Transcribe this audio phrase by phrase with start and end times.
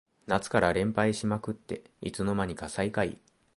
[0.25, 3.19] 夏から連敗しまくっていつの間にか最下位